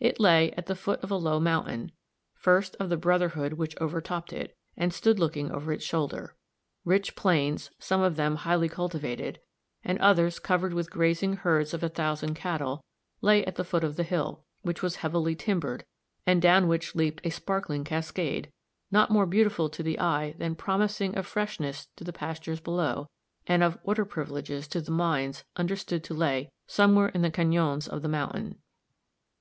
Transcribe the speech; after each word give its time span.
It 0.00 0.18
lay 0.18 0.50
at 0.54 0.66
the 0.66 0.74
foot 0.74 0.98
of 1.04 1.12
a 1.12 1.16
low 1.16 1.38
mountain, 1.38 1.92
first 2.34 2.74
of 2.80 2.88
the 2.88 2.96
brotherhood 2.96 3.52
which 3.52 3.80
overtopped 3.80 4.32
it, 4.32 4.56
and 4.76 4.92
stood 4.92 5.20
looking 5.20 5.52
over 5.52 5.72
its 5.72 5.84
shoulder. 5.84 6.34
Rich 6.84 7.14
plains, 7.14 7.70
some 7.78 8.00
of 8.00 8.16
them 8.16 8.34
highly 8.34 8.68
cultivated, 8.68 9.38
and 9.84 9.96
others 10.00 10.40
covered 10.40 10.74
with 10.74 10.86
the 10.86 10.90
grazing 10.90 11.34
herds 11.36 11.72
of 11.72 11.84
a 11.84 11.88
thousand 11.88 12.34
cattle, 12.34 12.82
lay 13.20 13.44
at 13.44 13.54
the 13.54 13.62
foot 13.62 13.84
of 13.84 13.94
the 13.94 14.02
hill, 14.02 14.44
which 14.62 14.82
was 14.82 14.96
heavily 14.96 15.36
timbered, 15.36 15.84
and 16.26 16.42
down 16.42 16.66
which 16.66 16.96
leaped 16.96 17.24
a 17.24 17.30
sparkling 17.30 17.84
cascade, 17.84 18.50
not 18.90 19.08
more 19.08 19.24
beautiful 19.24 19.68
to 19.68 19.84
the 19.84 20.00
eye 20.00 20.34
than 20.38 20.56
promising 20.56 21.16
of 21.16 21.28
freshness 21.28 21.86
to 21.94 22.02
the 22.02 22.12
pastures 22.12 22.58
below, 22.58 23.08
and 23.46 23.62
of 23.62 23.78
"water 23.84 24.04
privileges" 24.04 24.66
to 24.66 24.80
the 24.80 24.90
mines 24.90 25.44
understood 25.54 26.02
to 26.02 26.12
lay 26.12 26.50
somewhere 26.66 27.10
in 27.10 27.22
the 27.22 27.30
cañons 27.30 27.86
of 27.88 28.02
the 28.02 28.08
mountain. 28.08 28.56